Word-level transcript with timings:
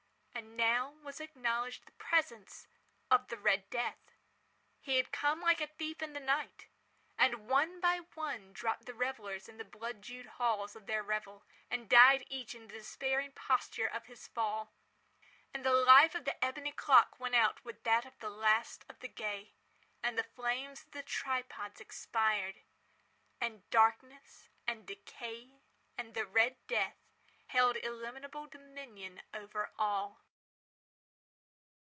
And 0.33 0.57
now 0.57 0.89
was 1.03 1.19
acknowledged 1.19 1.85
the 1.85 1.91
presence 1.93 2.67
of 3.11 3.27
the 3.27 3.37
Red 3.37 3.69
Death. 3.69 3.99
He 4.79 4.97
had 4.97 5.11
come 5.11 5.39
like 5.39 5.61
a 5.61 5.67
thief 5.67 6.01
in 6.01 6.13
the 6.13 6.19
night. 6.19 6.67
And 7.17 7.47
one 7.47 7.79
by 7.79 7.99
one 8.15 8.51
dropped 8.51 8.85
the 8.85 8.95
revellers 8.95 9.47
in 9.47 9.57
the 9.57 9.65
blood 9.65 10.01
bedewed 10.01 10.25
halls 10.25 10.75
of 10.75 10.87
their 10.87 11.03
revel, 11.03 11.43
and 11.69 11.87
died 11.89 12.23
each 12.27 12.55
in 12.55 12.67
the 12.67 12.73
despairing 12.73 13.33
posture 13.33 13.85
of 13.85 14.05
his 14.05 14.27
fall. 14.27 14.73
And 15.53 15.63
the 15.63 15.73
life 15.73 16.15
of 16.15 16.25
the 16.25 16.43
ebony 16.43 16.71
clock 16.71 17.19
went 17.19 17.35
out 17.35 17.63
with 17.63 17.83
that 17.83 18.05
of 18.05 18.17
the 18.19 18.29
last 18.29 18.83
of 18.89 18.99
the 18.99 19.07
gay. 19.09 19.53
And 20.01 20.17
the 20.17 20.23
flames 20.35 20.83
of 20.85 20.91
the 20.91 21.03
tripods 21.03 21.79
expired. 21.79 22.61
And 23.39 23.69
Darkness 23.69 24.49
and 24.65 24.87
Decay 24.87 25.61
and 25.97 26.15
the 26.15 26.25
Red 26.25 26.57
Death 26.67 26.97
held 27.47 27.77
illimitable 27.77 28.47
dominion 28.47 29.21
over 29.35 29.71
all. 29.77 30.21